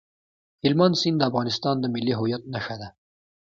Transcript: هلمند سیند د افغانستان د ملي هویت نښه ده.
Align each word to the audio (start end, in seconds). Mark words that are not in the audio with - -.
هلمند 0.63 0.95
سیند 1.01 1.17
د 1.19 1.23
افغانستان 1.29 1.75
د 1.79 1.85
ملي 1.93 2.13
هویت 2.19 2.43
نښه 2.53 2.75
ده. 2.81 2.87